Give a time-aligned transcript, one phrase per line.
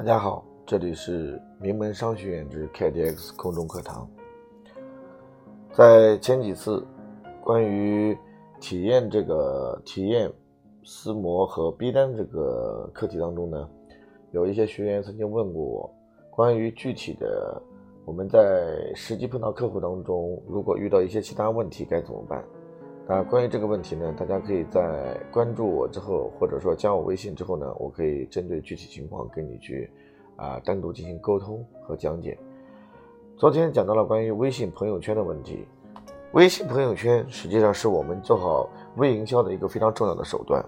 [0.00, 4.08] 大家好，这里是名门商学院之 KDX 空中课堂。
[5.74, 6.82] 在前几次
[7.44, 8.16] 关于
[8.58, 10.32] 体验这个体验
[10.84, 13.68] 撕膜和逼单这个课题当中呢，
[14.30, 15.94] 有一些学员曾经问过我，
[16.30, 17.62] 关于具体的
[18.06, 22.42] 我们在实际碰到客户当中，如果遇到一些其他问题该怎么办？
[23.10, 29.90] 啊，关于这个问题呢，大家可以在关注我之后，或者说加我微信之后呢，我可以针对具体情况跟你去
[30.36, 32.38] 啊单独进行沟通和讲解。
[33.36, 35.66] 昨天讲到了关于微信朋友圈的问题，
[36.34, 40.64] 微信朋友圈实际上是我们做好微营销的一个非常重要的手段。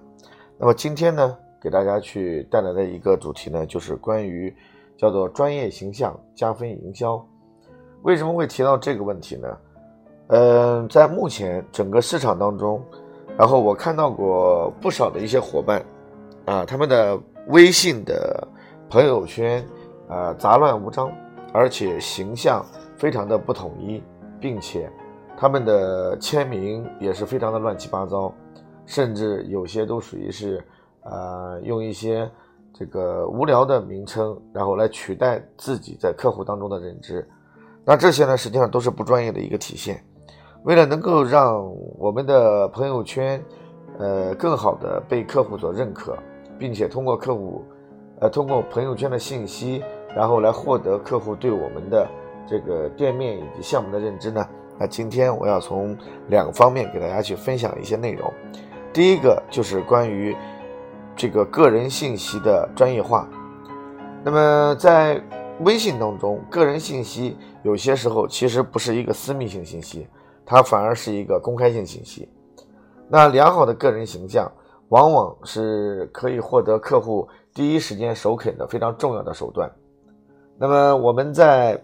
[0.59, 4.53] 那么今天呢，给大家去带来的一个主题呢，就是关于
[4.97, 7.25] 叫做专业形象加分营销。
[8.03, 9.56] 为什么会提到这个问题呢？
[10.29, 12.83] 嗯，在目前整个市场当中，
[13.37, 15.85] 然后我看到过不少的一些伙伴，
[16.47, 18.47] 啊，他们的微信的
[18.89, 19.62] 朋友圈
[20.09, 21.12] 啊杂乱无章，
[21.53, 22.65] 而且形象
[22.97, 24.03] 非常的不统一，
[24.41, 24.91] 并且
[25.37, 28.33] 他们的签名也是非常的乱七八糟，
[28.87, 30.65] 甚至有些都属于是
[31.03, 32.31] 呃用一些
[32.73, 37.28] 这个无聊的名称，然后来取代自己在客户当中的认知，
[37.84, 40.03] 那这些呢实际上都是不专业的一个体现。
[40.65, 41.69] 为了能够让
[41.99, 43.43] 我们的朋友圈，
[43.99, 46.17] 呃，更好的被客户所认可，
[46.57, 47.65] 并且通过客户，
[48.21, 49.83] 呃，通过朋友圈的信息，
[50.15, 52.07] 然后来获得客户对我们的
[52.49, 54.47] 这个店面以及项目的认知呢？
[54.79, 55.97] 那今天我要从
[56.29, 58.33] 两个方面给大家去分享一些内容。
[58.93, 60.37] 第一个就是关于
[61.17, 63.29] 这个个人信息的专业化。
[64.23, 65.21] 那么在
[65.65, 70.07] 微信当中，个人信息有些时候其实不是一个私密性信息。
[70.45, 72.29] 它反而是一个公开性信息。
[73.09, 74.51] 那良好的个人形象，
[74.89, 79.71] 往往是可以获得客户第一时间首肯的非常重要的手段。
[80.59, 81.81] 那么我们在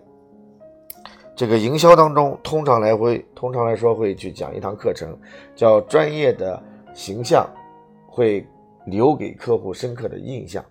[1.35, 5.17] 这个营销当中，通常来会，通常来说会去讲一堂课程，
[5.55, 6.63] 叫专业的
[6.95, 7.49] 形象
[8.07, 8.47] 会
[8.87, 10.65] 留给客户深刻的印象。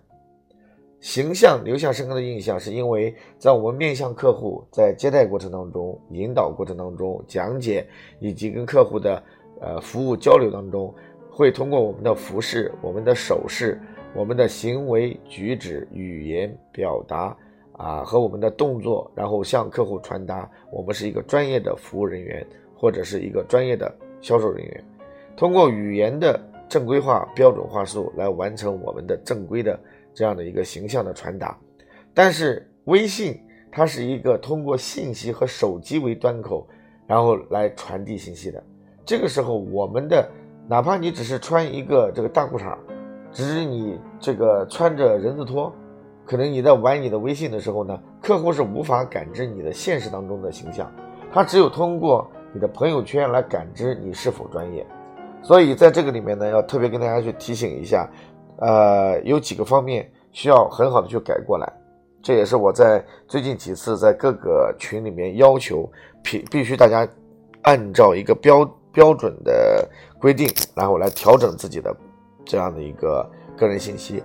[1.00, 7.86] 形象留下深刻的印象，是因为在我们面向客户，在接待过程当中、引导过程当中、讲解
[8.18, 9.22] 以及跟客户的
[9.60, 10.92] 呃服务交流当中，
[11.30, 13.80] 会通过我们的服饰、我们的手势、
[14.12, 17.36] 我们的行为举止、语言表达
[17.74, 22.44] 啊和我们的动作，然后向客户传达我们是一个专业的服务人员
[22.74, 24.84] 或者是一个专业的销售人员，
[25.36, 29.78] 通过语言的正规化、标准话术来完成我们的正规的。
[30.18, 31.56] 这样的一个形象的传达，
[32.12, 33.40] 但是微信
[33.70, 36.66] 它是一个通过信息和手机为端口，
[37.06, 38.60] 然后来传递信息的。
[39.06, 40.28] 这个时候，我们的
[40.66, 42.76] 哪怕你只是穿一个这个大裤衩，
[43.30, 45.72] 只是你这个穿着人字拖，
[46.26, 50.92] 可能你在玩你的微信的时候呢，客户是无法感知你的现实当中的形象，
[51.32, 54.84] 他只有通过你的朋友圈来感知你是否专业。
[55.44, 58.10] 所以在这个里面呢，要特别跟大家去提醒一下。
[58.60, 61.72] 呃，有几个方面需要很好的去改过来，
[62.20, 65.88] 这也是我在最近几次在各个群里面要求
[66.22, 67.06] 必必须大家
[67.62, 69.88] 按照一个标标准的
[70.20, 71.94] 规定，然后来调整自己的
[72.44, 73.24] 这样的一个
[73.56, 74.22] 个人信息。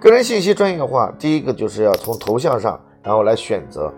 [0.00, 3.92] 个人信息专业化，第一个就是要从头像上，然后来选择。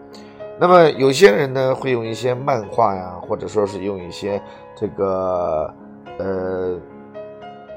[0.60, 4.40] 那么有些人呢会用一些漫画呀，或者说是用一些
[4.76, 5.74] 这个
[6.18, 6.78] 呃。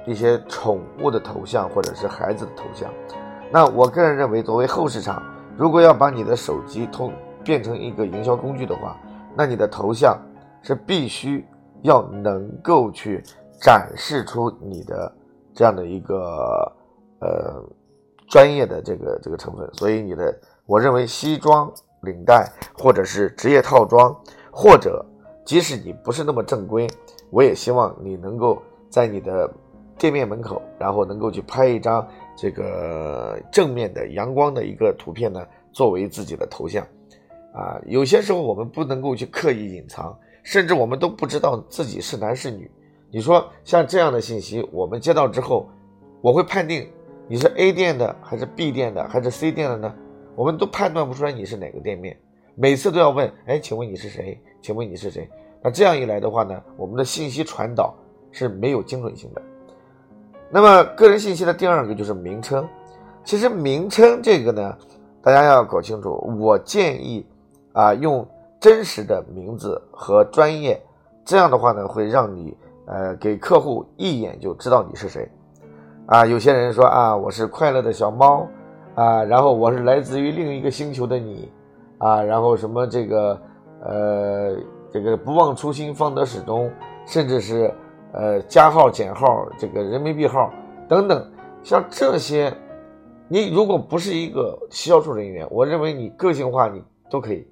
[0.10, 2.90] 一些宠物的头像或者是孩子的头像，
[3.52, 5.22] 那我个人认为，作为后市场，
[5.56, 8.98] 如果要把你的手机通变成一个营销工具的话，
[9.38, 10.20] 那你的头像
[10.64, 11.46] 是必须
[11.84, 13.24] 要能够去
[13.62, 15.14] 展示出你的
[15.54, 16.74] 这样的一个
[17.20, 17.64] 呃
[18.28, 19.70] 专业的这个这个成分。
[19.74, 21.72] 所以你的，我认为西装
[22.02, 24.12] 领带或者是职业套装，
[24.50, 25.06] 或者
[25.46, 26.88] 即使你不是那么正规，
[27.30, 28.60] 我也希望你能够
[28.90, 29.48] 在你的。
[30.00, 36.84] 店面门口，然后能够去拍一张这个正面的阳光的一个图片呢，作为自己的头像，
[37.54, 42.72] 啊，有些时候我们不能够去刻意隐藏，甚至我们都不知道自己是男是女。
[43.12, 45.70] 你说像这样的信息，我们接到之后，
[46.22, 46.88] 我会判定
[47.28, 49.94] 你是 A 店的还是 B 店的还是 C 店的呢？
[50.36, 52.18] 我们都判断不出来你是哪个店面，
[52.56, 54.40] 每次都要问，哎，请问你是谁？
[54.62, 55.30] 请问你是谁？
[55.62, 57.94] 那这样一来的话呢，我们的信息传导
[58.32, 59.42] 是没有精准性的。
[60.52, 62.68] 那么个人信息的第二个就是名称，
[63.24, 64.76] 其实名称这个呢，
[65.22, 66.12] 大家要搞清楚。
[66.40, 67.26] 我建议
[67.74, 68.28] 啊，用
[68.60, 70.82] 真实的名字和专业，
[71.24, 72.58] 这样的话呢，会让你
[72.88, 75.30] 呃给客户一眼就知道你是谁。
[76.08, 78.48] 啊，有些人说啊，我是快乐的小猫，
[78.96, 81.52] 啊，然后我是来自于另一个星球的你，
[82.00, 83.42] 啊，然后什么这个
[83.86, 84.56] 呃
[84.92, 86.72] 这个不忘初心方得始终，
[87.06, 87.72] 甚至是
[88.12, 90.52] 呃加号减号这个人民币号
[90.88, 91.32] 等等，
[91.64, 92.54] 像这些，
[93.28, 97.48] 你如果不是一个销售人员，我认为你个性化你都可以，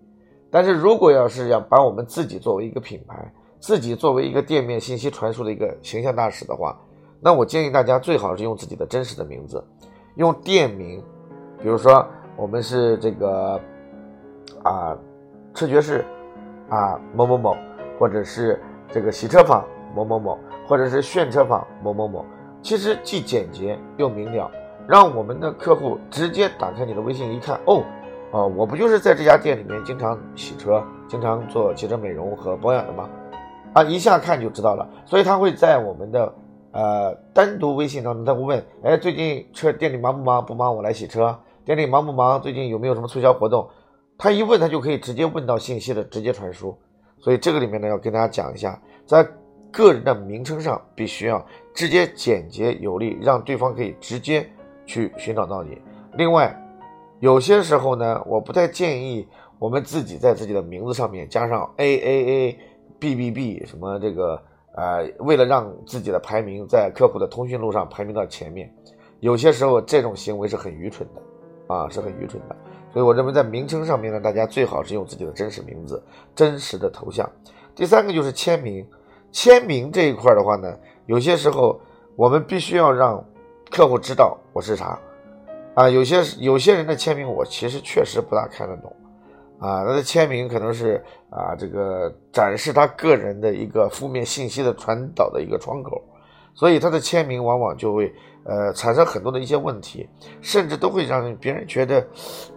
[0.50, 6.77] 但是如果要是要把我们自己作为一个品牌，自己作为一个店面信息传输的一个形象大使的话，
[7.19, 9.63] 那我建议大家最好是用自己的真实的名字，
[10.15, 11.03] 用店名，
[11.62, 12.06] 比如说
[12.36, 13.60] 我们是这个
[14.63, 14.98] 啊
[15.53, 16.06] 车爵士
[16.69, 17.56] 啊某某某，
[18.00, 18.60] 或者是
[18.92, 19.65] 这个洗车坊
[19.95, 20.38] 某某某，
[20.68, 22.25] 或者是炫车坊某某某，
[22.62, 24.52] 其实既简洁又明了，
[24.88, 27.84] 让我们的客户直接打开你的微信一看，哦，
[28.31, 33.10] 啊，我不就是在这家店里面经常洗车、经常做汽车美容和保养的吗？
[33.74, 36.34] 啊，一下看就知道了，所以他会在我们的
[36.72, 40.46] 呃单独微信当中，他会问，哎，最近车店里忙不忙？
[40.46, 41.38] 不忙，我来洗车。
[41.63, 42.42] 店里忙不忙？
[42.42, 43.70] 最近有没有什么促销活动？
[44.18, 46.78] 他一问，他就可以直接问到信息的直接传输。
[47.20, 49.28] 所以这个里面呢，要跟大家讲一下，在
[49.77, 54.50] 个人的名称上必须要直接、简洁、有力，让对方可以直接
[54.88, 55.79] 去寻找到你。
[56.13, 56.51] 另外，
[57.19, 59.27] 有些时候呢，我不太建议
[59.59, 62.59] 我们自己在自己的名字上面加上 A A A。
[63.00, 64.41] B B B 什么这个
[64.74, 68.74] 呃，为了让自己的排名在客户的通讯录上排名到前面，
[69.19, 72.56] 有些时候这种行为是很愚蠢的，啊，是很愚蠢的。
[72.91, 76.03] 所以我认为在名称上面呢，大家最好是用自己的真实名字、
[76.33, 77.29] 真实的头像。
[77.75, 78.83] 第三个就是签名，
[79.38, 80.75] 签名这一块的话呢，
[81.06, 81.80] 有些时候
[82.16, 83.24] 我们必须要让
[83.69, 84.98] 客户知道我是啥，
[85.75, 88.92] 啊，有些有些人的签名我其实确实不大看得懂。
[89.60, 96.01] 啊，他的签名可能是啊，这个展示他个人的一个负面信息的传导的一个窗口，
[96.56, 98.12] 所以他的签名往往就会
[98.44, 100.10] 呃产生很多的一些问题，
[100.42, 102.04] 甚至都会让别人觉得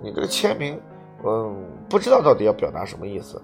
[0.02, 0.80] 你这个签名，
[1.26, 3.38] 嗯，不知道到底要表达什么意思。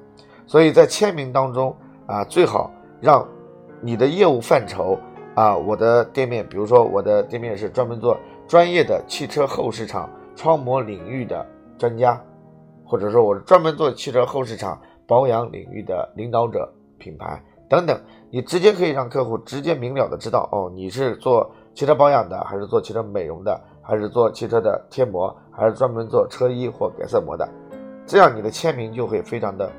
[0.47, 2.71] 所以在签名当中啊，最好
[3.07, 3.25] 让
[3.81, 4.99] 你的业务范畴
[5.37, 8.19] 啊，我的店面，比如说我的店面是专门做
[8.49, 11.47] 专业的汽车后市场窗膜领域的
[11.79, 12.21] 专家。
[12.85, 16.69] 或者说我是专门做汽车后市场保养领域的领导者
[16.99, 17.97] 品牌等等，
[18.29, 27.49] 你直接可以让客户直接明了的知道哦，你是做汽车保养的，还是做汽车美容的，还是做汽车的贴膜，还是专门做车衣或改色膜的，
[28.05, 29.71] 这样你的签名就会非常的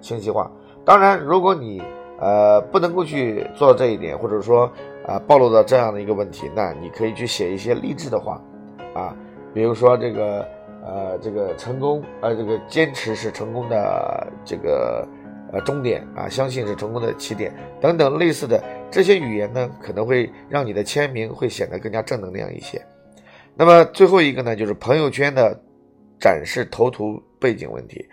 [0.00, 0.50] 清晰化。
[0.84, 1.80] 当然，如果你
[2.22, 4.70] 呃不能够去做这一点，或者说
[5.06, 8.40] 啊暴露到这样的一个问题，那你可以去写一些励志的话
[8.94, 9.14] 啊，
[9.52, 10.46] 比如说这个。
[10.84, 15.06] 呃，这个成功，呃，这个坚持是成功的这个
[15.52, 18.60] 呃终点啊，相信是成功的起点等等类似的
[18.90, 22.84] 这些语言呢，可能会让你的签名会显得更加正能量一些。
[23.54, 25.56] 那么最后一个呢，就是朋友圈的
[26.18, 28.04] 展示头图背景问题。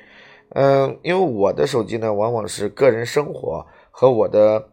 [0.50, 4.64] 嗯，因为我的手机呢，往往是个人生活和我的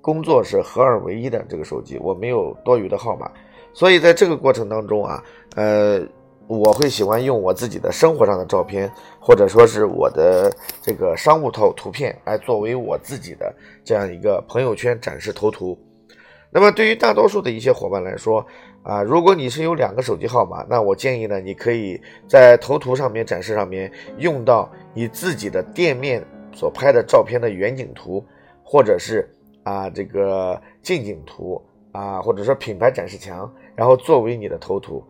[0.00, 3.30] 工作是合二为一的这个手机，我没有多余的号码，
[3.72, 5.22] 所以在这个过程当中啊，
[5.56, 6.00] 呃。
[6.46, 8.90] 我会喜欢用我自己的生活上的照片，
[9.20, 10.52] 或者说是我的
[10.82, 15.78] 这个商务头图片来作为我自己的这样一个朋友圈展示头图。
[16.50, 18.44] 那么对于大多数的一些伙伴来说，
[18.82, 26.20] 啊，如果你是有两个手机号码，那我建议呢，你可以在头图上面展示上面用到你自己的店面
[26.52, 28.24] 所拍的照片的远景图，
[28.62, 29.28] 或者是
[29.62, 31.60] 啊这个近景图
[31.92, 35.02] 啊，或者说品牌展示墙，然后作为你的头图。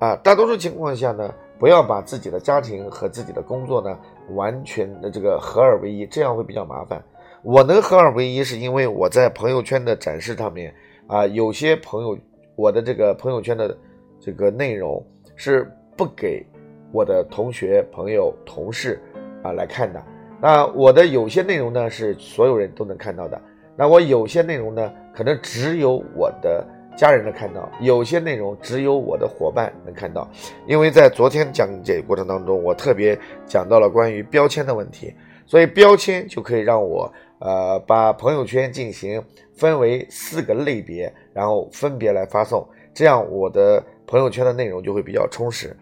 [0.00, 3.98] 啊，大多数情况下呢，不要把自己的家庭和自己的工作呢
[4.34, 7.02] 完全的这个合二为一，这样会比较麻烦。
[7.42, 10.74] 我能合二为一，是因为我在朋友圈的展示上面
[11.06, 12.18] 啊，有些朋友
[12.56, 13.74] 我的这个朋友圈的
[14.20, 15.02] 这个内容
[15.36, 16.44] 是不给
[16.92, 19.00] 我的同学、朋友、同事
[19.42, 20.04] 啊来看的。
[20.44, 23.40] 那我的有些内容呢是所有人都能看到的，
[23.78, 26.62] 那我有些内容呢可能只有我的。
[26.96, 30.30] 家人能看到有些内容，只有我的伙伴能看到，
[30.64, 35.12] 因为在昨天讲解过程当中，我特别讲到了关于标签的问题，
[35.44, 39.20] 所以标签就可以让我呃把朋友圈进行
[39.56, 45.76] 分为四个类别，然后分别来发送，这样我的朋友圈的内容就会比较充实。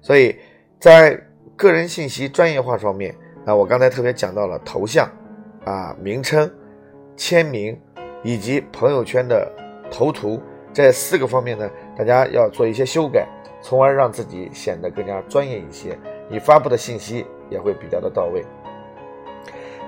[0.00, 0.34] 所以
[0.78, 1.20] 在
[1.54, 3.14] 个人信息专业化方面，
[3.46, 5.08] 那我刚才特别讲到了头像
[5.64, 6.50] 啊、名称、
[7.16, 7.80] 签名
[8.24, 9.50] 以及朋友圈的。
[9.88, 13.24] 头图这四个方面呢，大家要做一些修改，
[13.62, 15.96] 从而让自己显得更加专业一些，
[16.28, 18.44] 你发布的信息也会比较的到位。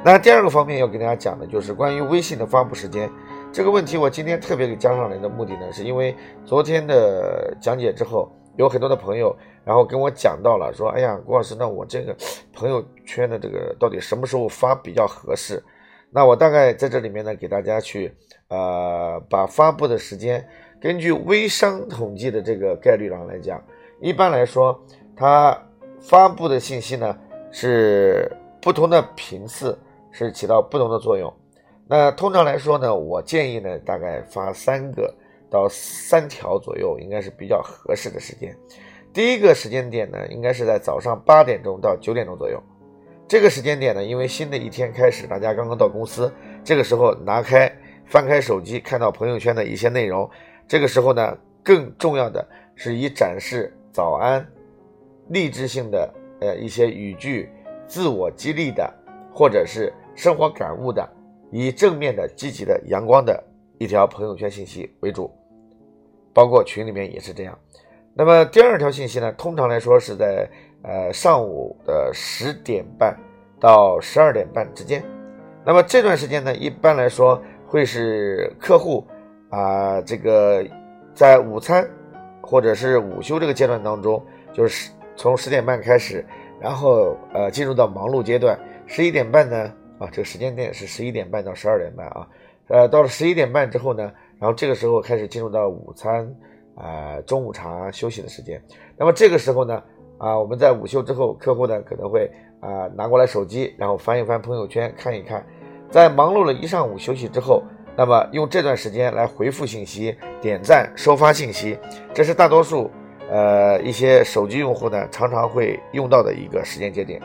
[0.04, 3.10] 那第二个方面要给大家讲的就是关于微信的发布时间
[3.52, 9.34] 这个问题，我今天特别给加上来的目的呢，是因为昨天的讲解之后有很多的朋友，
[9.64, 12.14] 然后跟我讲到了，说，哎呀，郭老师，那我这个
[12.52, 15.62] 朋友圈的这个到底什么时候发比较合适？
[16.10, 18.12] 那我大概在这里面呢，给大家去，
[18.48, 20.44] 呃，把发布的时间
[20.80, 23.62] 根据微商统计的这个概率上来讲，
[24.00, 24.76] 一般来说，
[25.14, 25.56] 它
[26.00, 27.16] 发布的信息呢
[27.52, 28.28] 是
[28.60, 29.78] 不同的频次
[30.10, 31.32] 是起到不同的作用。
[31.86, 35.14] 那通常来说呢，我建议呢，大概发三个
[35.50, 38.56] 到三条左右，应该是比较合适的时间。
[39.12, 42.62] 第一个时间点呢，应该是在早上八点钟到九点钟左右。
[43.26, 46.32] 这个时间点呢，因为新的一天开始，大家刚刚到公司，
[46.64, 47.70] 这个时候拿开
[48.06, 50.28] 翻开手机，看到朋友圈的一些内容，
[50.66, 54.46] 这个时候呢，更重要的是以展示早安、
[55.28, 57.50] 励志性的呃一些语句、
[57.86, 58.90] 自我激励的，
[59.32, 61.06] 或者是生活感悟的。
[61.50, 63.42] 以正面的、积极的、阳光的
[63.78, 65.30] 一条朋友圈信息为主，
[66.38, 67.58] 包括群里面也是这样。
[68.14, 70.48] 那么第二条信息呢，通常来说是在
[70.84, 73.12] 呃上午的十点半
[73.58, 75.02] 到十二点半之间。
[75.66, 79.04] 那么这段时间呢，一般来说会是客户
[79.50, 80.64] 啊这个
[81.12, 81.84] 在午餐
[82.40, 86.24] 或者是午休这个阶段当中，就是从十点半开始，
[86.60, 89.72] 然后呃进入到忙碌阶段，十一点半呢。
[89.98, 92.28] 啊，这个时间点是十一点半到十二点半啊，
[92.68, 96.34] 呃，到了十一点半之后呢，然后这个时候开始进入到午餐，
[96.76, 98.62] 啊，中午茶休息的时间。
[98.96, 99.82] 那么这个时候呢，
[100.18, 102.30] 啊，我们在午休之后，客户呢可能会
[102.60, 105.44] 啊拿过来手机，然后翻一翻朋友圈，看一看。
[105.90, 107.62] 在忙碌了一上午休息之后，
[107.96, 111.78] 那么用这段时间来回复信息、点赞、收发信息，
[112.14, 112.90] 这是大多数
[113.30, 117.20] 呃一些手机用户呢常常会用到的一个时间节点。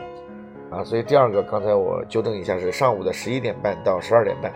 [0.70, 4.52] 啊，所以第二个刚才我纠正一下，是上午的十一点半到十二点半。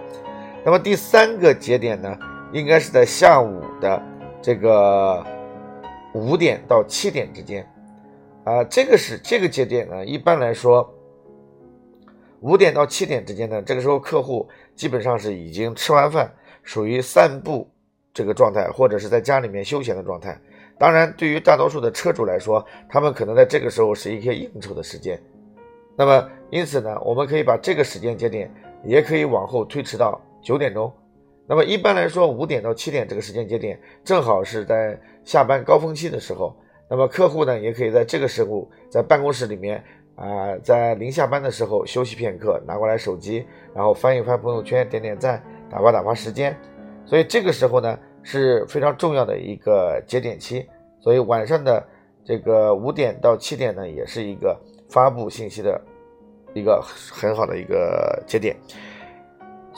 [0.64, 2.18] 那么第三个节点呢，
[2.52, 4.02] 应该是在下午的
[4.40, 5.24] 这个
[6.14, 7.66] 五点到七点之间。
[8.44, 10.88] 啊，这个是这个节点呢，一般来说
[12.40, 17.68] 五点到七点之间呢，这个时候客户基本上是已经吃完饭，属于散步
[18.14, 20.40] 这个状态，或者是在家里面休闲的状态。
[20.78, 25.20] 当然，对于大多数的车主来说，他们可能在这个时候是一些应酬的时间。
[25.94, 28.50] 那么，因此呢，我们可以把这个时间节点
[28.84, 30.90] 也可以往后推迟到九点钟。
[31.48, 36.54] 那么一般来说，五点到七点这个时间节点正好是在下班高峰期的时候。
[36.90, 39.82] 那么客户呢，也可以在这个时候在办公室里面
[40.14, 46.56] 啊，在临下班的时候休息片刻，拿过来手机，然后翻一翻朋友圈，点点赞，打发打发时间。
[47.04, 50.64] 所以这个时候呢是非常重要的一个节点期。
[51.00, 51.84] 所以晚上的
[52.24, 54.56] 这个五点到七点呢，也是一个。
[54.90, 55.78] 发布信息的
[56.54, 58.56] 一个很好的一个节点，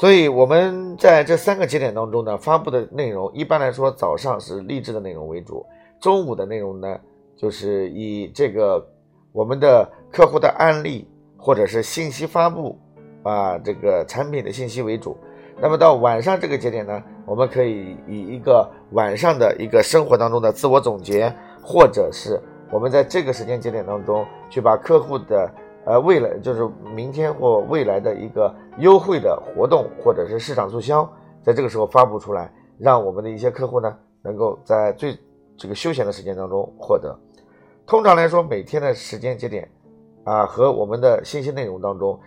[0.01, 5.63] 所以我们在这三个节点当中呢，发布的内容一般来说早上是励志的内容为主，
[6.01, 6.99] 中午的内容呢
[7.37, 8.83] 就是以这个
[9.31, 12.79] 我们的客户的案例或者是信息发布
[13.25, 15.15] 啊这个产品的信息为主，
[15.61, 21.31] 那么到晚上这个节点呢，我们可以以一个晚上的一个生活当中的自我总结
[21.63, 22.41] 或者是。
[22.73, 25.53] 我们在这个时间节点当中，去把客户的
[25.85, 31.09] 呃未来，就是明天或未来的一个优惠的活动，或者是市场促销，
[31.43, 35.19] 在这个时候发布出来，让我们的一些客户呢，能够在最
[35.57, 37.19] 这个休闲的时间当中获得。
[37.87, 39.69] 通常来说，每天的时间节点
[40.25, 42.19] 啊和我们的信息内容当中，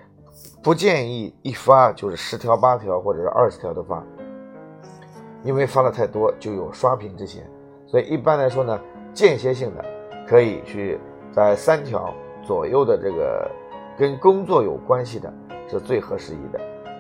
[0.62, 4.04] 不建议一发就是十条、八条或者是二十条的发，
[5.44, 7.44] 因为发的太多就有刷屏之嫌。
[7.86, 8.80] 所以一般来说呢，
[9.14, 9.84] 间歇性的。
[10.26, 10.98] 可以去
[11.34, 12.12] 在三条
[12.46, 13.50] 左右的这个
[13.98, 15.32] 跟工作有关系的，
[15.68, 16.60] 是最合时宜的。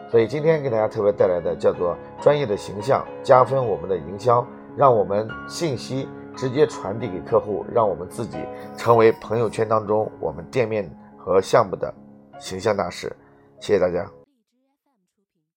[0.09, 4.45] 所以今天给大家特别带来的叫做专业的形象加分我们的营销，
[4.77, 8.37] 让我们信息直接传递给客户，让我们自己
[8.77, 11.93] 成为朋友圈当中我们店面和项目的
[12.39, 13.11] 形象大使。
[13.59, 14.22] 谢谢大家。